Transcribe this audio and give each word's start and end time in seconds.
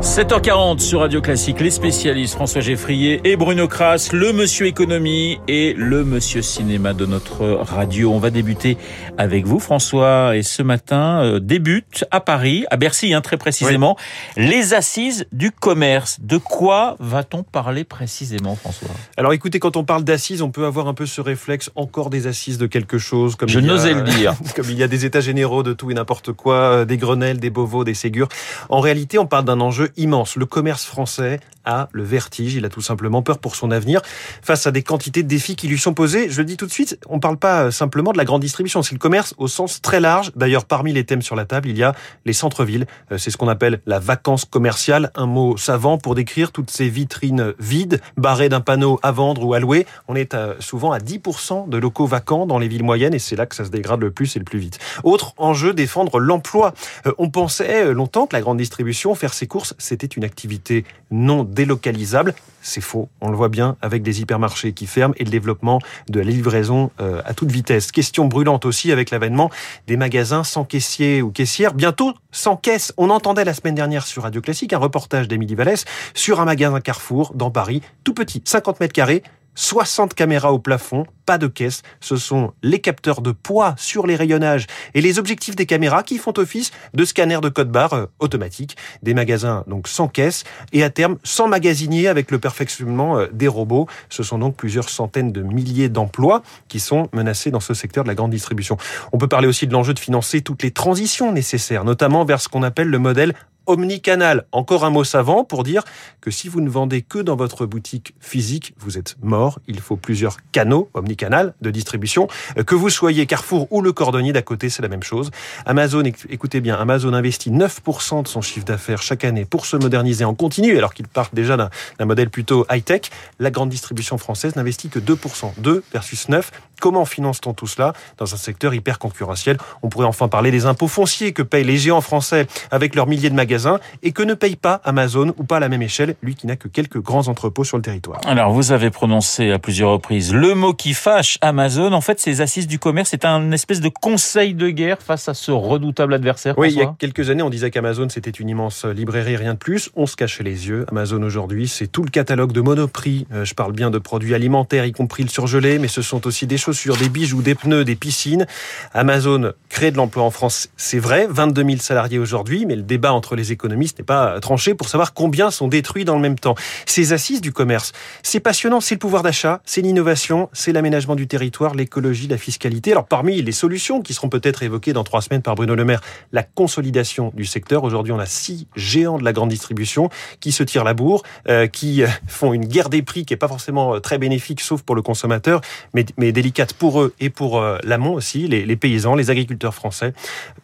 7h40 0.00 0.78
sur 0.78 1.00
Radio 1.00 1.20
Classique, 1.20 1.60
les 1.60 1.70
spécialistes 1.70 2.34
François 2.34 2.60
Geffrier 2.60 3.20
et 3.24 3.36
Bruno 3.36 3.66
Kras, 3.66 4.10
le 4.12 4.32
monsieur 4.32 4.66
économie 4.66 5.40
et 5.48 5.74
le 5.74 6.04
monsieur 6.04 6.40
cinéma 6.40 6.94
de 6.94 7.04
notre 7.04 7.44
radio. 7.44 8.12
On 8.12 8.18
va 8.18 8.30
débuter 8.30 8.78
avec 9.16 9.44
vous 9.44 9.58
François 9.58 10.36
et 10.36 10.42
ce 10.42 10.62
matin 10.62 11.24
euh, 11.24 11.40
débute 11.40 12.04
à 12.10 12.20
Paris, 12.20 12.64
à 12.70 12.76
Bercy 12.76 13.12
hein, 13.12 13.20
très 13.20 13.36
précisément, 13.36 13.96
les 14.36 14.72
assises 14.72 15.26
du 15.32 15.50
commerce. 15.50 16.18
De 16.20 16.38
quoi 16.38 16.96
va-t-on 17.00 17.42
parler 17.42 17.84
précisément 17.84 18.54
François? 18.54 18.88
Alors 19.16 19.32
écoutez, 19.32 19.58
quand 19.58 19.76
on 19.76 19.84
parle 19.84 20.04
d'assises, 20.04 20.42
on 20.42 20.50
peut 20.50 20.64
avoir 20.64 20.88
un 20.88 20.94
peu 20.94 21.06
ce 21.06 21.20
réflexe 21.20 21.70
encore 21.74 22.10
des 22.10 22.26
assises 22.26 22.58
de 22.58 22.66
quelque 22.66 22.98
chose. 22.98 23.36
Comme 23.36 23.48
Je 23.48 23.58
n'osais 23.58 23.94
le 23.94 24.02
dire. 24.02 24.34
comme 24.56 24.70
il 24.70 24.78
y 24.78 24.82
a 24.82 24.88
des 24.88 25.04
états 25.04 25.20
généraux 25.20 25.62
de 25.62 25.72
tout 25.72 25.90
et 25.90 25.94
n'importe 25.94 26.32
quoi, 26.32 26.54
euh, 26.54 26.84
des 26.84 26.96
Grenelles, 26.96 27.40
des 27.40 27.50
Beauvaux, 27.50 27.84
des 27.84 27.94
Ségures. 27.94 28.28
En 28.68 28.80
réalité, 28.80 29.18
on 29.18 29.26
parle 29.26 29.44
d'un 29.44 29.60
enjeu 29.68 29.90
immense. 29.96 30.36
Le 30.36 30.46
commerce 30.46 30.84
français 30.84 31.40
a 31.64 31.88
le 31.92 32.02
vertige, 32.02 32.54
il 32.54 32.64
a 32.64 32.68
tout 32.70 32.80
simplement 32.80 33.20
peur 33.22 33.38
pour 33.38 33.54
son 33.54 33.70
avenir 33.70 34.00
face 34.42 34.66
à 34.66 34.70
des 34.70 34.82
quantités 34.82 35.22
de 35.22 35.28
défis 35.28 35.54
qui 35.54 35.68
lui 35.68 35.78
sont 35.78 35.92
posés. 35.92 36.30
Je 36.30 36.38
le 36.38 36.44
dis 36.46 36.56
tout 36.56 36.64
de 36.66 36.72
suite, 36.72 36.98
on 37.08 37.16
ne 37.16 37.20
parle 37.20 37.36
pas 37.36 37.64
euh, 37.64 37.70
simplement 37.70 38.12
de 38.12 38.16
la 38.18 38.24
grande 38.24 38.40
distribution, 38.40 38.82
c'est 38.82 38.94
le 38.94 38.98
commerce 38.98 39.34
au 39.36 39.48
sens 39.48 39.82
très 39.82 40.00
large. 40.00 40.32
D'ailleurs, 40.34 40.64
parmi 40.64 40.92
les 40.94 41.04
thèmes 41.04 41.20
sur 41.22 41.36
la 41.36 41.44
table, 41.44 41.68
il 41.68 41.76
y 41.76 41.82
a 41.82 41.94
les 42.24 42.32
centres-villes. 42.32 42.86
Euh, 43.12 43.18
C'est 43.18 43.30
ce 43.30 43.36
qu'on 43.36 43.48
appelle 43.48 43.80
la 43.86 43.98
vacance 43.98 44.46
commerciale, 44.46 45.10
un 45.14 45.26
mot 45.26 45.56
savant 45.58 45.98
pour 45.98 46.14
décrire 46.14 46.52
toutes 46.52 46.70
ces 46.70 46.88
vitrines 46.88 47.52
vides, 47.58 48.00
barrées 48.16 48.48
d'un 48.48 48.62
panneau 48.62 48.98
à 49.02 49.12
vendre 49.12 49.44
ou 49.44 49.52
à 49.52 49.60
louer. 49.60 49.86
On 50.08 50.14
est 50.16 50.32
à- 50.34 50.54
souvent 50.60 50.92
à 50.92 50.98
10% 51.00 51.66
de 51.68 51.76
locaux 51.76 52.06
vacants 52.06 52.46
dans 52.46 52.58
les 52.58 52.68
villes 52.68 52.84
moyennes 52.84 53.12
et 53.14 53.18
c'est 53.18 53.36
là 53.36 53.44
que 53.44 53.54
ça 53.54 53.64
se 53.66 53.70
dégrade 53.70 54.00
le 54.00 54.10
plus 54.10 54.36
et 54.36 54.38
le 54.38 54.44
plus 54.46 54.58
vite. 54.58 54.78
Autre 55.04 55.34
enjeu, 55.36 55.74
défendre 55.74 56.18
l'emploi. 56.18 56.72
Euh, 57.06 57.12
On 57.18 57.28
pensait 57.28 57.84
euh, 57.86 57.92
longtemps 57.92 58.26
que 58.26 58.34
la 58.36 58.40
grande 58.40 58.56
distribution, 58.58 59.14
faire 59.14 59.34
ses 59.34 59.46
courses, 59.46 59.57
c'était 59.78 60.06
une 60.06 60.24
activité 60.24 60.84
non 61.10 61.44
délocalisable. 61.44 62.34
C'est 62.60 62.80
faux. 62.80 63.08
On 63.20 63.30
le 63.30 63.36
voit 63.36 63.48
bien 63.48 63.76
avec 63.80 64.02
des 64.02 64.20
hypermarchés 64.20 64.72
qui 64.72 64.86
ferment 64.86 65.14
et 65.16 65.24
le 65.24 65.30
développement 65.30 65.80
de 66.08 66.20
la 66.20 66.30
livraison 66.30 66.90
euh, 67.00 67.22
à 67.24 67.34
toute 67.34 67.50
vitesse. 67.50 67.92
Question 67.92 68.26
brûlante 68.26 68.66
aussi 68.66 68.92
avec 68.92 69.10
l'avènement 69.10 69.50
des 69.86 69.96
magasins 69.96 70.44
sans 70.44 70.64
caissier 70.64 71.22
ou 71.22 71.30
caissière. 71.30 71.74
Bientôt 71.74 72.12
sans 72.30 72.56
caisse. 72.56 72.92
On 72.96 73.10
entendait 73.10 73.44
la 73.44 73.54
semaine 73.54 73.74
dernière 73.74 74.06
sur 74.06 74.24
Radio 74.24 74.40
Classique 74.40 74.72
un 74.72 74.78
reportage 74.78 75.28
d'Émilie 75.28 75.54
Vallès 75.54 75.84
sur 76.14 76.40
un 76.40 76.44
magasin 76.44 76.80
Carrefour 76.80 77.32
dans 77.34 77.50
Paris, 77.50 77.82
tout 78.04 78.14
petit, 78.14 78.42
50 78.44 78.80
mètres 78.80 78.92
carrés, 78.92 79.22
60 79.58 80.14
caméras 80.14 80.52
au 80.52 80.60
plafond, 80.60 81.04
pas 81.26 81.36
de 81.36 81.48
caisse. 81.48 81.82
Ce 81.98 82.16
sont 82.16 82.52
les 82.62 82.78
capteurs 82.78 83.20
de 83.20 83.32
poids 83.32 83.74
sur 83.76 84.06
les 84.06 84.14
rayonnages 84.14 84.68
et 84.94 85.00
les 85.00 85.18
objectifs 85.18 85.56
des 85.56 85.66
caméras 85.66 86.04
qui 86.04 86.16
font 86.16 86.32
office 86.36 86.70
de 86.94 87.04
scanner 87.04 87.40
de 87.42 87.48
code 87.48 87.70
barre 87.70 87.92
euh, 87.92 88.06
automatique. 88.20 88.76
Des 89.02 89.14
magasins 89.14 89.64
donc 89.66 89.88
sans 89.88 90.06
caisse 90.06 90.44
et 90.72 90.84
à 90.84 90.90
terme 90.90 91.18
sans 91.24 91.48
magasinier 91.48 92.06
avec 92.06 92.30
le 92.30 92.38
perfectionnement 92.38 93.18
euh, 93.18 93.26
des 93.32 93.48
robots. 93.48 93.88
Ce 94.10 94.22
sont 94.22 94.38
donc 94.38 94.54
plusieurs 94.54 94.88
centaines 94.88 95.32
de 95.32 95.42
milliers 95.42 95.88
d'emplois 95.88 96.42
qui 96.68 96.78
sont 96.78 97.08
menacés 97.12 97.50
dans 97.50 97.60
ce 97.60 97.74
secteur 97.74 98.04
de 98.04 98.08
la 98.08 98.14
grande 98.14 98.30
distribution. 98.30 98.76
On 99.12 99.18
peut 99.18 99.28
parler 99.28 99.48
aussi 99.48 99.66
de 99.66 99.72
l'enjeu 99.72 99.92
de 99.92 99.98
financer 99.98 100.40
toutes 100.40 100.62
les 100.62 100.70
transitions 100.70 101.32
nécessaires, 101.32 101.84
notamment 101.84 102.24
vers 102.24 102.40
ce 102.40 102.48
qu'on 102.48 102.62
appelle 102.62 102.88
le 102.88 102.98
modèle 103.00 103.34
omnicanal. 103.68 104.44
Encore 104.52 104.84
un 104.84 104.90
mot 104.90 105.04
savant 105.04 105.44
pour 105.44 105.62
dire 105.62 105.82
que 106.20 106.30
si 106.30 106.48
vous 106.48 106.60
ne 106.60 106.68
vendez 106.68 107.02
que 107.02 107.18
dans 107.18 107.36
votre 107.36 107.64
boutique 107.66 108.14
physique, 108.20 108.74
vous 108.78 108.98
êtes 108.98 109.16
mort. 109.22 109.60
Il 109.68 109.80
faut 109.80 109.96
plusieurs 109.96 110.38
canaux 110.52 110.90
omnicanal 110.94 111.54
de 111.62 111.70
distribution. 111.70 112.26
Euh, 112.58 112.64
Que 112.64 112.74
vous 112.74 112.90
soyez 112.90 113.26
Carrefour 113.26 113.68
ou 113.70 113.80
le 113.82 113.92
cordonnier 113.92 114.32
d'à 114.32 114.42
côté, 114.42 114.68
c'est 114.70 114.82
la 114.82 114.88
même 114.88 115.02
chose. 115.02 115.30
Amazon, 115.66 116.02
éc- 116.02 116.26
écoutez 116.28 116.60
bien, 116.60 116.74
Amazon 116.76 117.12
investit 117.14 117.50
9% 117.50 118.22
de 118.22 118.28
son 118.28 118.40
chiffre 118.42 118.64
d'affaires 118.66 119.02
chaque 119.02 119.24
année 119.24 119.44
pour 119.44 119.66
se 119.66 119.76
moderniser 119.76 120.24
en 120.24 120.34
continu, 120.34 120.76
alors 120.76 120.94
qu'il 120.94 121.06
part 121.06 121.28
déjà 121.32 121.56
d'un 121.56 122.04
modèle 122.04 122.30
plutôt 122.30 122.66
high-tech. 122.70 123.02
La 123.38 123.50
grande 123.50 123.68
distribution 123.70 124.18
française 124.18 124.56
n'investit 124.56 124.88
que 124.88 124.98
2%. 124.98 125.52
2 125.58 125.84
versus 125.92 126.28
9. 126.28 126.50
Comment 126.80 127.04
finance-t-on 127.04 127.54
tout 127.54 127.66
cela 127.66 127.92
dans 128.16 128.34
un 128.34 128.36
secteur 128.36 128.74
hyper 128.74 128.98
concurrentiel 128.98 129.58
On 129.82 129.88
pourrait 129.88 130.06
enfin 130.06 130.28
parler 130.28 130.50
des 130.50 130.66
impôts 130.66 130.88
fonciers 130.88 131.32
que 131.32 131.42
payent 131.42 131.64
les 131.64 131.76
géants 131.76 132.00
français 132.00 132.46
avec 132.70 132.94
leurs 132.94 133.06
milliers 133.06 133.30
de 133.30 133.34
magasins 133.34 133.80
et 134.02 134.12
que 134.12 134.22
ne 134.22 134.34
paye 134.34 134.56
pas 134.56 134.80
Amazon 134.84 135.34
ou 135.36 135.44
pas 135.44 135.56
à 135.56 135.60
la 135.60 135.68
même 135.68 135.82
échelle, 135.82 136.16
lui 136.22 136.34
qui 136.34 136.46
n'a 136.46 136.56
que 136.56 136.68
quelques 136.68 137.00
grands 137.00 137.28
entrepôts 137.28 137.64
sur 137.64 137.76
le 137.76 137.82
territoire. 137.82 138.20
Alors, 138.26 138.52
vous 138.52 138.72
avez 138.72 138.90
prononcé 138.90 139.50
à 139.50 139.58
plusieurs 139.58 139.90
reprises 139.90 140.32
le 140.34 140.54
mot 140.54 140.72
qui 140.72 140.94
fâche 140.94 141.38
Amazon. 141.40 141.92
En 141.92 142.00
fait, 142.00 142.20
ces 142.20 142.40
assises 142.40 142.66
du 142.66 142.78
commerce, 142.78 143.10
c'est 143.10 143.24
un 143.24 143.52
espèce 143.52 143.80
de 143.80 143.88
conseil 143.88 144.54
de 144.54 144.70
guerre 144.70 144.98
face 145.00 145.28
à 145.28 145.34
ce 145.34 145.50
redoutable 145.50 146.14
adversaire. 146.14 146.56
Oui, 146.58 146.70
il 146.72 146.78
y 146.78 146.82
a 146.82 146.94
quelques 146.98 147.30
années, 147.30 147.42
on 147.42 147.50
disait 147.50 147.70
qu'Amazon, 147.70 148.08
c'était 148.08 148.30
une 148.30 148.48
immense 148.48 148.84
librairie, 148.84 149.36
rien 149.36 149.54
de 149.54 149.58
plus. 149.58 149.90
On 149.96 150.06
se 150.06 150.16
cachait 150.16 150.44
les 150.44 150.68
yeux. 150.68 150.86
Amazon, 150.88 151.22
aujourd'hui, 151.22 151.68
c'est 151.68 151.86
tout 151.86 152.02
le 152.02 152.10
catalogue 152.10 152.52
de 152.52 152.60
Monoprix. 152.60 153.26
Euh, 153.32 153.44
je 153.44 153.54
parle 153.54 153.72
bien 153.72 153.90
de 153.90 153.98
produits 153.98 154.34
alimentaires, 154.34 154.84
y 154.84 154.92
compris 154.92 155.22
le 155.22 155.28
surgelé, 155.28 155.78
mais 155.78 155.88
ce 155.88 156.02
sont 156.02 156.26
aussi 156.26 156.46
des 156.46 156.58
chaussures, 156.68 156.98
des 156.98 157.08
bijoux, 157.08 157.40
des 157.40 157.54
pneus, 157.54 157.82
des 157.82 157.96
piscines. 157.96 158.46
Amazon 158.92 159.52
crée 159.70 159.90
de 159.90 159.96
l'emploi 159.96 160.22
en 160.22 160.30
France, 160.30 160.68
c'est 160.76 160.98
vrai. 160.98 161.26
22 161.30 161.64
000 161.64 161.76
salariés 161.78 162.18
aujourd'hui, 162.18 162.66
mais 162.66 162.76
le 162.76 162.82
débat 162.82 163.14
entre 163.14 163.36
les 163.36 163.52
économistes 163.52 163.98
n'est 163.98 164.04
pas 164.04 164.38
tranché 164.40 164.74
pour 164.74 164.90
savoir 164.90 165.14
combien 165.14 165.50
sont 165.50 165.66
détruits 165.66 166.04
dans 166.04 166.14
le 166.14 166.20
même 166.20 166.38
temps. 166.38 166.56
Ces 166.84 167.14
assises 167.14 167.40
du 167.40 167.52
commerce, 167.52 167.92
c'est 168.22 168.40
passionnant, 168.40 168.82
c'est 168.82 168.96
le 168.96 168.98
pouvoir 168.98 169.22
d'achat, 169.22 169.62
c'est 169.64 169.80
l'innovation, 169.80 170.50
c'est 170.52 170.72
l'aménagement 170.72 171.14
du 171.14 171.26
territoire, 171.26 171.74
l'écologie, 171.74 172.28
la 172.28 172.36
fiscalité. 172.36 172.92
Alors, 172.92 173.06
parmi 173.06 173.40
les 173.40 173.52
solutions 173.52 174.02
qui 174.02 174.12
seront 174.12 174.28
peut-être 174.28 174.62
évoquées 174.62 174.92
dans 174.92 175.04
trois 175.04 175.22
semaines 175.22 175.40
par 175.40 175.54
Bruno 175.54 175.74
Le 175.74 175.86
Maire, 175.86 176.02
la 176.32 176.42
consolidation 176.42 177.32
du 177.34 177.46
secteur. 177.46 177.82
Aujourd'hui, 177.82 178.12
on 178.12 178.18
a 178.18 178.26
six 178.26 178.66
géants 178.76 179.16
de 179.16 179.24
la 179.24 179.32
grande 179.32 179.48
distribution 179.48 180.10
qui 180.40 180.52
se 180.52 180.62
tirent 180.64 180.84
la 180.84 180.92
bourre, 180.92 181.22
euh, 181.48 181.66
qui 181.66 182.02
euh, 182.02 182.08
font 182.26 182.52
une 182.52 182.66
guerre 182.66 182.90
des 182.90 183.00
prix 183.00 183.24
qui 183.24 183.32
est 183.32 183.38
pas 183.38 183.48
forcément 183.48 183.94
euh, 183.94 184.00
très 184.00 184.18
bénéfique, 184.18 184.60
sauf 184.60 184.82
pour 184.82 184.96
le 184.96 185.00
consommateur, 185.00 185.62
mais, 185.94 186.04
mais 186.18 186.30
délicate 186.30 186.57
pour 186.66 187.00
eux 187.00 187.14
et 187.20 187.30
pour 187.30 187.60
euh, 187.60 187.78
l'amont 187.84 188.12
aussi, 188.14 188.48
les, 188.48 188.66
les 188.66 188.76
paysans, 188.76 189.14
les 189.14 189.30
agriculteurs 189.30 189.74
français. 189.74 190.12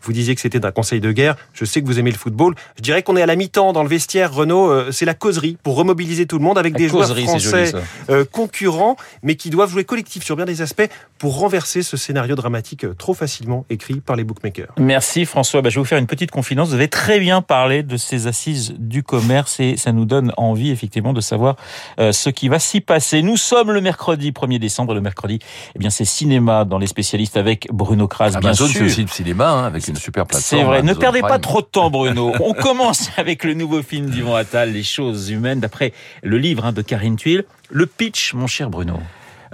Vous 0.03 0.12
disiez 0.12 0.34
que 0.34 0.41
c'était 0.41 0.65
un 0.66 0.71
conseil 0.72 1.00
de 1.00 1.12
guerre. 1.12 1.37
Je 1.53 1.65
sais 1.65 1.81
que 1.81 1.87
vous 1.87 1.99
aimez 1.99 2.10
le 2.10 2.16
football. 2.16 2.55
Je 2.77 2.82
dirais 2.82 3.03
qu'on 3.03 3.16
est 3.16 3.22
à 3.22 3.27
la 3.27 3.37
mi-temps 3.37 3.72
dans 3.72 3.82
le 3.82 3.88
vestiaire. 3.88 4.32
Renault, 4.34 4.71
euh, 4.71 4.91
c'est 4.93 5.05
la 5.05 5.15
causerie 5.15 5.56
pour 5.62 5.77
remobiliser 5.77 6.27
tout 6.27 6.38
le 6.38 6.44
monde 6.44 6.59
avec 6.59 6.72
La 6.75 6.78
des 6.78 6.88
causerie, 6.88 7.25
joueurs 7.25 7.38
joli, 7.38 7.66
français 7.66 7.66
ça. 7.72 8.12
euh, 8.12 8.25
concurrents, 8.31 8.97
mais 9.22 9.37
qui 9.37 9.50
doivent 9.50 9.71
jouer 9.71 9.84
collectif 9.84 10.25
sur 10.25 10.37
bien 10.37 10.44
des 10.44 10.62
aspects 10.62 10.88
pour 11.19 11.38
renverser 11.38 11.82
ce 11.82 11.97
scénario 11.97 12.34
dramatique 12.34 12.87
trop 12.99 13.15
facilement 13.15 13.65
écrit 13.71 14.00
par 14.00 14.16
les 14.16 14.25
bookmakers. 14.25 14.72
Merci 14.78 15.25
François. 15.25 15.62
Bah, 15.62 15.71
je 15.71 15.76
vais 15.76 15.81
vous 15.81 15.87
faire 15.88 15.99
une 15.99 16.06
petite 16.06 16.31
confidence. 16.31 16.69
Vous 16.69 16.75
avez 16.75 16.88
très 16.88 17.21
bien 17.21 17.41
parlé 17.43 17.82
de 17.82 17.97
ces 17.97 18.26
assises 18.26 18.75
du 18.78 19.03
commerce 19.03 19.61
et 19.61 19.76
ça 19.76 19.93
nous 19.93 20.05
donne 20.05 20.32
envie 20.37 20.71
effectivement 20.71 21.12
de 21.12 21.21
savoir 21.21 21.56
ce 21.99 22.31
qui 22.31 22.49
va 22.49 22.59
s'y 22.59 22.81
passer. 22.81 23.22
Nous 23.22 23.37
sommes 23.37 23.71
le 23.71 23.81
mercredi 23.81 24.31
1er 24.32 24.59
décembre. 24.59 24.94
Le 24.94 25.00
mercredi, 25.00 25.38
eh 25.75 25.78
bien 25.78 25.83
c'est 25.90 26.04
cinéma 26.04 26.64
dans 26.64 26.78
les 26.78 26.86
spécialistes 26.86 27.36
avec 27.36 27.68
Bruno 27.72 28.08
Kras. 28.08 28.30
bien 28.30 28.38
Amazon, 28.38 28.66
sûr. 28.66 28.78
c'est 28.80 28.84
aussi 28.84 29.02
le 29.02 29.08
cinéma, 29.08 29.48
hein, 29.50 29.64
avec 29.64 29.86
une 29.88 29.96
super 29.96 30.26
plateforme. 30.26 30.60
C'est 30.60 30.66
vrai. 30.66 30.82
Ne 30.82 30.94
perdez 30.94 31.20
pas 31.20 31.38
trop 31.38 31.60
de 31.60 31.66
temps, 31.66 31.90
Bruno. 31.90 32.32
On 32.40 32.52
commence 32.54 33.10
avec 33.16 33.44
le 33.44 33.54
nouveau 33.54 33.82
film 33.82 34.10
d'Yvon 34.10 34.34
Attal, 34.34 34.72
Les 34.72 34.82
choses 34.82 35.30
humaines, 35.30 35.60
d'après 35.60 35.92
le 36.22 36.38
livre 36.38 36.64
hein, 36.64 36.72
de 36.72 36.82
Karine 36.82 37.16
Tuile. 37.16 37.44
Le 37.70 37.86
pitch, 37.86 38.34
mon 38.34 38.46
cher 38.46 38.70
Bruno. 38.70 38.94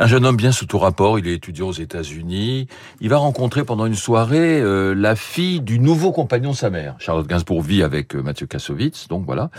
Un 0.03 0.07
jeune 0.07 0.25
homme 0.25 0.37
bien 0.37 0.51
sous 0.51 0.65
tout 0.65 0.79
rapport, 0.79 1.19
il 1.19 1.29
est 1.29 1.35
étudiant 1.35 1.69
aux 1.69 1.73
États-Unis. 1.73 2.69
Il 3.03 3.11
va 3.11 3.19
rencontrer 3.19 3.65
pendant 3.65 3.85
une 3.85 3.95
soirée 3.95 4.59
euh, 4.59 4.95
la 4.95 5.15
fille 5.15 5.61
du 5.61 5.79
nouveau 5.79 6.11
compagnon 6.11 6.53
de 6.53 6.57
sa 6.57 6.71
mère. 6.71 6.95
Charlotte 6.99 7.27
Gainsbourg 7.27 7.61
vit 7.61 7.83
avec 7.83 8.17
euh, 8.17 8.23
Mathieu 8.23 8.47
Kassovitz, 8.47 9.09
donc 9.09 9.27
voilà. 9.27 9.51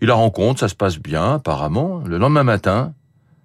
Il 0.00 0.08
la 0.08 0.14
rencontre, 0.14 0.60
ça 0.60 0.68
se 0.68 0.74
passe 0.74 0.98
bien 0.98 1.34
apparemment. 1.34 2.00
Le 2.06 2.16
lendemain 2.16 2.44
matin, 2.44 2.94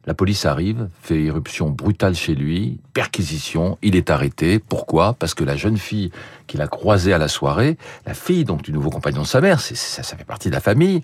la 0.06 0.14
police 0.14 0.46
arrive, 0.46 0.88
fait 1.02 1.22
irruption 1.22 1.70
brutale 1.70 2.16
chez 2.16 2.36
lui, 2.36 2.80
perquisition, 2.94 3.78
il 3.82 3.96
est 3.96 4.10
arrêté. 4.10 4.60
Pourquoi? 4.60 5.14
Parce 5.14 5.34
que 5.34 5.44
la 5.44 5.56
jeune 5.56 5.78
fille 5.78 6.12
qu'il 6.48 6.62
a 6.62 6.68
croisée 6.68 7.14
à 7.14 7.18
la 7.18 7.28
soirée, 7.28 7.78
la 8.06 8.14
fille 8.14 8.46
donc 8.46 8.62
du 8.62 8.72
nouveau 8.72 8.90
compagnon 8.92 9.24
de 9.24 9.28
sa 9.28 9.42
mère, 9.42 9.60
ça, 9.60 10.04
ça 10.04 10.16
fait 10.16 10.24
partie 10.24 10.50
de 10.50 10.54
la 10.54 10.62
famille, 10.62 11.02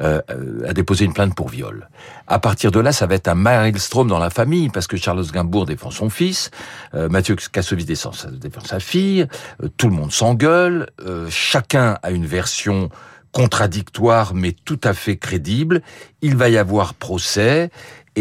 euh, 0.00 0.20
euh, 0.30 0.68
a 0.68 0.72
déposé 0.72 1.04
une 1.04 1.12
plainte 1.12 1.34
pour 1.34 1.48
viol. 1.48 1.88
À 2.26 2.38
partir 2.38 2.72
de 2.72 2.80
là, 2.80 2.92
ça 2.92 3.06
va 3.06 3.14
être 3.14 3.28
un 3.28 3.34
maelstrom 3.34 4.08
dans 4.08 4.18
la 4.18 4.30
famille, 4.30 4.68
parce 4.68 4.86
que 4.86 4.96
Charles 4.96 5.24
Gainsbourg 5.32 5.66
défend 5.66 5.90
son 5.90 6.10
fils, 6.10 6.50
euh, 6.94 7.08
Mathieu 7.08 7.36
Kassovitz 7.36 7.86
défend 7.86 8.64
sa 8.64 8.80
fille, 8.80 9.26
euh, 9.62 9.68
tout 9.76 9.88
le 9.88 9.94
monde 9.94 10.12
s'engueule, 10.12 10.88
euh, 11.06 11.28
chacun 11.30 11.98
a 12.02 12.10
une 12.10 12.26
version 12.26 12.90
contradictoire 13.32 14.34
mais 14.34 14.52
tout 14.52 14.80
à 14.82 14.94
fait 14.94 15.16
crédible. 15.16 15.82
Il 16.22 16.36
va 16.36 16.48
y 16.48 16.58
avoir 16.58 16.94
procès. 16.94 17.70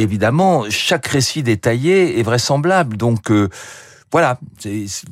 Évidemment, 0.01 0.63
chaque 0.69 1.07
récit 1.07 1.43
détaillé 1.43 2.19
est 2.19 2.23
vraisemblable. 2.23 2.95
Donc, 2.95 3.31
euh, 3.31 3.49
voilà, 4.11 4.39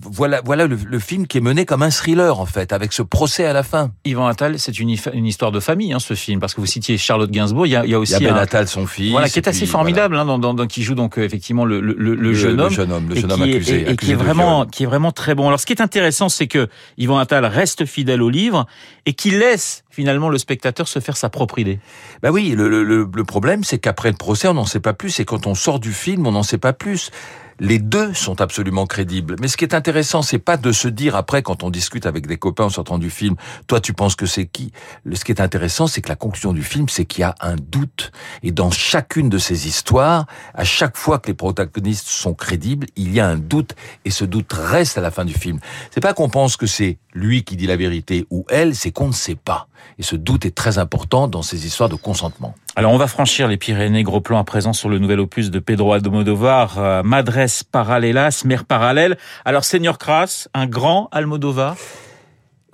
voilà, 0.02 0.42
voilà 0.44 0.66
le, 0.66 0.76
le, 0.76 1.00
film 1.00 1.28
qui 1.28 1.38
est 1.38 1.42
mené 1.42 1.66
comme 1.66 1.84
un 1.84 1.92
thriller 1.92 2.40
en 2.40 2.48
fait, 2.48 2.74
avec 2.74 2.94
ce 2.94 3.04
procès 3.04 3.46
à 3.46 3.54
la 3.54 3.62
fin. 3.62 3.92
Yvan 4.06 4.26
Attal, 4.26 4.58
c'est 4.58 4.80
une, 4.80 4.96
une, 5.14 5.26
histoire 5.26 5.52
de 5.52 5.60
famille, 5.60 5.94
hein, 5.94 6.00
ce 6.00 6.16
film, 6.16 6.40
parce 6.40 6.56
que 6.56 6.62
vous 6.62 6.68
citiez 6.68 6.98
Charlotte 6.98 7.30
Gainsbourg. 7.30 7.68
Il 7.68 7.72
y 7.72 7.76
a, 7.76 7.86
il 7.86 7.92
y 7.92 7.94
a 7.94 8.00
aussi 8.00 8.14
il 8.14 8.24
y 8.24 8.26
a 8.26 8.32
Ben 8.32 8.38
un, 8.38 8.42
Attal, 8.42 8.68
son 8.68 8.88
fils, 8.88 9.12
voilà, 9.12 9.30
qui 9.30 9.38
est 9.38 9.48
assez 9.48 9.60
puis, 9.60 9.68
formidable, 9.68 10.16
voilà. 10.16 10.32
hein, 10.32 10.40
dans, 10.40 10.54
dans, 10.56 10.66
qui 10.66 10.82
joue 10.82 10.96
donc 10.96 11.20
effectivement 11.20 11.64
le, 11.66 11.80
le, 11.80 11.94
le, 11.94 12.34
jeune 12.34 12.60
homme, 12.60 12.70
le 12.70 12.76
jeune 12.76 12.92
homme, 12.92 13.10
le 13.10 13.16
jeune 13.16 13.32
homme 13.32 13.42
accusé, 13.44 13.82
est, 13.88 13.92
et, 13.92 13.96
qui 13.98 14.12
est 14.12 14.16
vraiment, 14.16 14.66
qui 14.66 14.84
est 14.84 14.88
vraiment 14.88 15.12
très 15.12 15.36
bon. 15.36 15.48
Alors, 15.48 15.60
ce 15.60 15.68
qui 15.68 15.74
est 15.74 15.82
intéressant, 15.82 16.30
c'est 16.30 16.48
que 16.48 16.68
Yvan 16.98 17.20
Attal 17.20 17.46
reste 17.46 17.86
fidèle 17.86 18.24
au 18.24 18.30
livre 18.30 18.66
et 19.06 19.14
qui 19.14 19.30
laisse 19.30 19.84
finalement 19.92 20.30
le 20.30 20.38
spectateur 20.40 20.88
se 20.88 21.00
faire 21.00 21.18
sa 21.18 21.30
propre 21.30 21.60
idée. 21.60 21.80
Ben 22.24 22.32
oui, 22.32 22.54
le, 22.58 22.68
le, 22.68 22.84
le 23.12 23.24
problème, 23.24 23.64
c'est 23.64 23.78
qu'après 23.78 24.10
le 24.10 24.18
procès, 24.18 24.48
on 24.48 24.54
n'en 24.56 24.66
sait 24.66 24.80
pas 24.80 24.94
plus, 24.94 25.20
et 25.20 25.26
quand 25.26 25.46
on 25.46 25.54
sort 25.54 25.80
du 25.80 25.94
film, 25.94 26.26
on 26.26 26.32
n'en 26.32 26.44
sait 26.44 26.58
pas 26.58 26.74
plus. 26.74 27.12
Les 27.60 27.80
deux 27.80 28.14
sont 28.14 28.40
absolument 28.40 28.86
crédibles. 28.86 29.36
Mais 29.42 29.48
ce 29.48 29.58
qui 29.58 29.66
est 29.66 29.74
intéressant, 29.74 30.22
c'est 30.22 30.38
pas 30.38 30.58
de 30.58 30.72
se 30.72 30.88
dire 30.88 31.16
après, 31.16 31.42
quand 31.42 31.64
on 31.64 31.70
discute 31.70 32.06
avec 32.06 32.28
des 32.28 32.38
copains 32.38 32.66
en 32.66 32.70
sortant 32.70 32.98
du 32.98 33.10
film, 33.10 33.36
toi 33.66 33.80
tu 33.80 33.94
penses 33.94 34.16
que 34.16 34.28
c'est 34.28 34.46
qui? 34.46 34.72
Ce 35.12 35.26
qui 35.26 35.32
est 35.32 35.42
intéressant, 35.42 35.88
c'est 35.88 36.02
que 36.02 36.10
la 36.10 36.16
conclusion 36.16 36.54
du 36.54 36.62
film, 36.62 36.88
c'est 36.88 37.06
qu'il 37.06 37.22
y 37.22 37.24
a 37.24 37.36
un 37.42 37.56
doute. 37.56 38.12
Et 38.44 38.52
dans 38.52 38.70
chacune 38.70 39.30
de 39.30 39.38
ces 39.38 39.68
histoires, 39.68 40.28
à 40.54 40.64
chaque 40.64 40.98
fois 40.98 41.20
que 41.20 41.28
les 41.28 41.34
protagonistes 41.34 42.08
sont 42.08 42.34
crédibles, 42.34 42.88
il 42.96 43.12
y 43.14 43.20
a 43.20 43.28
un 43.28 43.38
doute. 43.38 43.76
Et 44.06 44.12
ce 44.12 44.26
doute 44.26 44.54
reste 44.54 44.98
à 44.98 45.02
la 45.02 45.10
fin 45.10 45.26
du 45.26 45.34
film. 45.34 45.60
C'est 45.92 46.02
pas 46.02 46.14
qu'on 46.14 46.30
pense 46.30 46.58
que 46.58 46.68
c'est 46.68 47.00
lui 47.14 47.44
qui 47.44 47.56
dit 47.56 47.68
la 47.68 47.76
vérité 47.76 48.28
ou 48.30 48.46
elle, 48.50 48.76
c'est 48.76 48.92
qu'on 48.92 49.08
ne 49.08 49.14
sait 49.14 49.36
pas. 49.36 49.68
Et 49.98 50.04
ce 50.04 50.16
doute 50.16 50.46
est 50.46 50.56
très 50.56 50.78
important 50.78 51.28
dans 51.28 51.42
ces 51.42 51.66
histoires 51.66 51.90
de 51.90 51.96
consentement. 51.96 52.54
Alors 52.78 52.94
on 52.94 52.98
va 53.00 53.08
franchir 53.08 53.48
les 53.48 53.58
Pyrénées, 53.58 54.04
gros 54.04 54.22
plan 54.22 54.38
à 54.38 54.44
présent 54.44 54.72
sur 54.72 54.88
le 54.88 55.00
nouvel 55.00 55.20
opus 55.20 55.50
de 55.50 55.58
Pedro 55.58 55.94
Almodovar, 55.94 56.78
euh, 56.78 57.02
Madres 57.02 57.64
Paralelas, 57.72 58.44
Mère 58.46 58.66
Parallèle. 58.66 59.18
Alors 59.46 59.66
Seigneur 59.66 59.98
Kras, 59.98 60.48
un 60.54 60.68
grand 60.68 61.10
Almodovar 61.12 61.76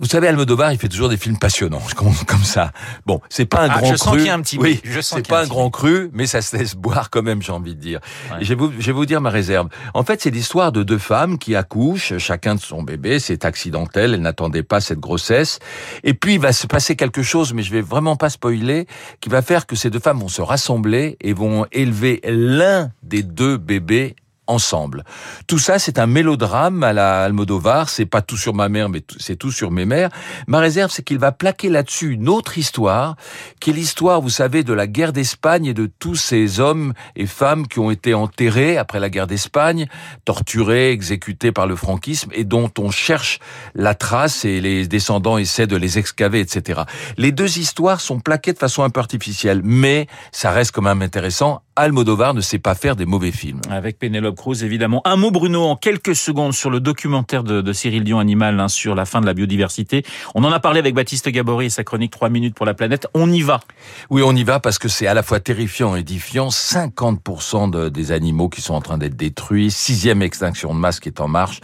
vous 0.03 0.09
savez, 0.09 0.27
Almodovar, 0.27 0.73
il 0.73 0.77
fait 0.77 0.89
toujours 0.89 1.07
des 1.07 1.15
films 1.15 1.38
passionnants, 1.38 1.81
comme, 1.95 2.13
comme 2.27 2.44
ça. 2.44 2.73
Bon, 3.05 3.21
c'est 3.29 3.45
pas 3.45 3.61
un 3.61 3.69
ah, 3.69 3.79
grand 3.79 3.85
je 3.85 3.94
cru. 3.94 3.97
Sens 3.97 4.15
qu'il 4.17 4.25
y 4.25 4.29
a 4.29 4.33
un 4.33 4.41
petit 4.41 4.57
oui, 4.57 4.81
je 4.83 5.00
sens 5.00 5.19
c'est 5.19 5.27
pas 5.29 5.44
un 5.44 5.47
grand 5.47 5.69
cru, 5.69 6.09
mais 6.11 6.27
ça 6.27 6.41
se 6.41 6.57
laisse 6.57 6.75
boire 6.75 7.09
quand 7.09 7.23
même, 7.23 7.41
j'ai 7.41 7.53
envie 7.53 7.73
de 7.73 7.79
dire. 7.79 8.01
Ouais. 8.29 8.39
Je 8.41 8.50
vais, 8.50 8.55
vous, 8.55 8.73
je 8.77 8.85
vais 8.85 8.91
vous 8.91 9.05
dire 9.05 9.21
ma 9.21 9.29
réserve. 9.29 9.69
En 9.94 10.03
fait, 10.03 10.21
c'est 10.21 10.29
l'histoire 10.29 10.73
de 10.73 10.83
deux 10.83 10.97
femmes 10.97 11.38
qui 11.38 11.55
accouchent, 11.55 12.17
chacun 12.17 12.55
de 12.55 12.59
son 12.59 12.83
bébé. 12.83 13.19
C'est 13.19 13.45
accidentel, 13.45 14.13
elles 14.13 14.21
n'attendaient 14.21 14.61
pas 14.61 14.81
cette 14.81 15.00
grossesse. 15.00 15.59
Et 16.03 16.13
puis, 16.13 16.33
il 16.33 16.39
va 16.41 16.51
se 16.51 16.67
passer 16.67 16.97
quelque 16.97 17.23
chose, 17.23 17.53
mais 17.53 17.63
je 17.63 17.71
vais 17.71 17.81
vraiment 17.81 18.17
pas 18.17 18.29
spoiler, 18.29 18.88
qui 19.21 19.29
va 19.29 19.41
faire 19.41 19.65
que 19.65 19.77
ces 19.77 19.89
deux 19.89 20.00
femmes 20.00 20.19
vont 20.19 20.27
se 20.27 20.41
rassembler 20.41 21.15
et 21.21 21.31
vont 21.31 21.65
élever 21.71 22.19
l'un 22.25 22.91
des 23.03 23.23
deux 23.23 23.55
bébés 23.55 24.17
ensemble. 24.47 25.03
Tout 25.47 25.59
ça, 25.59 25.79
c'est 25.79 25.99
un 25.99 26.07
mélodrame 26.07 26.83
à 26.83 26.93
la 26.93 27.23
Almodovar. 27.23 27.89
C'est 27.89 28.05
pas 28.05 28.21
tout 28.21 28.37
sur 28.37 28.53
ma 28.53 28.69
mère, 28.69 28.89
mais 28.89 29.03
c'est 29.17 29.35
tout 29.35 29.51
sur 29.51 29.71
mes 29.71 29.85
mères. 29.85 30.09
Ma 30.47 30.59
réserve, 30.59 30.91
c'est 30.91 31.03
qu'il 31.03 31.19
va 31.19 31.31
plaquer 31.31 31.69
là-dessus 31.69 32.11
une 32.11 32.29
autre 32.29 32.57
histoire, 32.57 33.15
qui 33.59 33.69
est 33.69 33.73
l'histoire, 33.73 34.21
vous 34.21 34.29
savez, 34.29 34.63
de 34.63 34.73
la 34.73 34.87
guerre 34.87 35.13
d'Espagne 35.13 35.65
et 35.65 35.73
de 35.73 35.89
tous 35.99 36.15
ces 36.15 36.59
hommes 36.59 36.93
et 37.15 37.25
femmes 37.25 37.67
qui 37.67 37.79
ont 37.79 37.91
été 37.91 38.13
enterrés 38.13 38.77
après 38.77 38.99
la 38.99 39.09
guerre 39.09 39.27
d'Espagne, 39.27 39.87
torturés, 40.25 40.91
exécutés 40.91 41.51
par 41.51 41.67
le 41.67 41.75
franquisme, 41.75 42.29
et 42.33 42.43
dont 42.43 42.71
on 42.77 42.91
cherche 42.91 43.39
la 43.75 43.95
trace 43.95 44.45
et 44.45 44.61
les 44.61 44.87
descendants 44.87 45.37
essaient 45.37 45.67
de 45.67 45.77
les 45.77 45.97
excaver, 45.97 46.39
etc. 46.39 46.81
Les 47.17 47.31
deux 47.31 47.57
histoires 47.59 48.01
sont 48.01 48.19
plaquées 48.19 48.53
de 48.53 48.59
façon 48.59 48.83
un 48.83 48.89
peu 48.89 48.99
artificielle, 48.99 49.61
mais 49.63 50.07
ça 50.31 50.51
reste 50.51 50.71
quand 50.71 50.81
même 50.81 51.01
intéressant. 51.01 51.61
Almodovar 51.75 52.33
ne 52.33 52.41
sait 52.41 52.59
pas 52.59 52.75
faire 52.75 52.95
des 52.95 53.05
mauvais 53.05 53.31
films. 53.31 53.61
Avec 53.69 53.97
Cruz, 54.33 54.63
évidemment. 54.63 55.01
Un 55.06 55.15
mot, 55.15 55.31
Bruno, 55.31 55.63
en 55.63 55.75
quelques 55.75 56.15
secondes 56.15 56.53
sur 56.53 56.69
le 56.69 56.80
documentaire 56.80 57.44
de, 57.44 57.62
de 57.62 57.74
Cyril 57.74 58.03
Dion 58.03 58.19
Animal 58.19 58.59
hein, 58.59 58.68
sur 58.68 58.95
la 58.95 59.06
fin 59.06 59.21
de 59.21 59.25
la 59.25 59.33
biodiversité. 59.33 60.03
On 60.35 60.44
en 60.44 60.51
a 60.51 60.59
parlé 60.59 60.80
avec 60.80 60.95
Baptiste 60.95 61.30
Gabory 61.30 61.68
et 61.68 61.69
sa 61.69 61.83
chronique 61.83 62.12
3 62.12 62.30
minutes 62.30 62.56
pour 62.56 62.65
la 62.65 62.74
planète. 62.74 63.07
On 63.13 63.31
y 63.31 63.41
va. 63.41 63.62
Oui, 64.09 64.21
on 64.24 64.35
y 64.35 64.44
va 64.44 64.59
parce 64.59 64.77
que 64.77 64.88
c'est 64.88 65.07
à 65.07 65.13
la 65.13 65.24
fois 65.24 65.39
terrifiant 65.39 65.95
et 65.95 66.00
édifiant. 66.00 66.50
50% 66.50 67.69
de, 67.69 67.89
des 67.89 68.12
animaux 68.12 68.50
qui 68.50 68.62
sont 68.62 68.74
en 68.74 68.81
train 68.81 68.97
d'être 68.97 69.15
détruits. 69.15 69.71
Sixième 69.71 70.21
extinction 70.21 70.74
de 70.74 70.79
masse 70.79 71.00
qui 71.00 71.09
est 71.09 71.19
en 71.19 71.27
marche. 71.27 71.62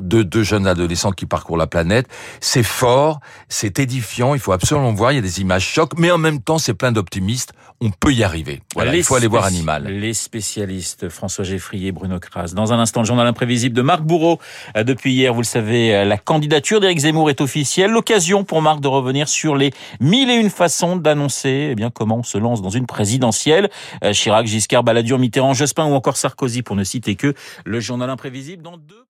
Deux, 0.00 0.24
deux 0.24 0.42
jeunes 0.42 0.66
adolescents 0.66 1.12
qui 1.12 1.26
parcourent 1.26 1.56
la 1.56 1.66
planète. 1.66 2.06
C'est 2.40 2.62
fort, 2.62 3.20
c'est 3.48 3.78
édifiant. 3.78 4.34
Il 4.34 4.40
faut 4.40 4.52
absolument 4.52 4.92
voir. 4.92 5.12
Il 5.12 5.16
y 5.16 5.18
a 5.18 5.22
des 5.22 5.40
images 5.40 5.66
chocs, 5.66 5.92
mais 5.98 6.10
en 6.10 6.18
même 6.18 6.40
temps, 6.40 6.58
c'est 6.58 6.74
plein 6.74 6.92
d'optimistes. 6.92 7.52
On 7.80 7.90
peut 7.90 8.12
y 8.12 8.22
arriver. 8.22 8.62
Voilà, 8.74 8.92
les 8.92 8.98
il 8.98 9.04
faut 9.04 9.16
aller 9.16 9.26
voir 9.26 9.44
Animal. 9.44 9.86
Les 9.86 10.14
spécialistes, 10.14 11.08
François 11.08 11.44
Geffrier, 11.44 11.92
Bruno 12.02 12.18
Kras. 12.18 12.52
Dans 12.52 12.72
un 12.72 12.80
instant, 12.80 13.02
le 13.02 13.06
journal 13.06 13.28
imprévisible 13.28 13.76
de 13.76 13.82
Marc 13.82 14.02
Bourreau. 14.02 14.40
Depuis 14.74 15.12
hier, 15.12 15.32
vous 15.32 15.42
le 15.42 15.46
savez, 15.46 16.04
la 16.04 16.18
candidature 16.18 16.80
d'Éric 16.80 16.98
Zemmour 16.98 17.30
est 17.30 17.40
officielle. 17.40 17.92
L'occasion 17.92 18.42
pour 18.42 18.60
Marc 18.60 18.80
de 18.80 18.88
revenir 18.88 19.28
sur 19.28 19.54
les 19.54 19.70
mille 20.00 20.28
et 20.28 20.34
une 20.34 20.50
façons 20.50 20.96
d'annoncer 20.96 21.68
eh 21.70 21.74
bien 21.76 21.90
comment 21.90 22.18
on 22.18 22.22
se 22.24 22.38
lance 22.38 22.60
dans 22.60 22.70
une 22.70 22.86
présidentielle. 22.86 23.70
Chirac, 24.10 24.48
Giscard, 24.48 24.82
Balladur, 24.82 25.20
Mitterrand, 25.20 25.54
Jospin 25.54 25.84
ou 25.84 25.94
encore 25.94 26.16
Sarkozy, 26.16 26.62
pour 26.62 26.74
ne 26.74 26.82
citer 26.82 27.14
que 27.14 27.34
le 27.64 27.78
journal 27.78 28.10
imprévisible 28.10 28.64
dans 28.64 28.76
deux 28.76 29.04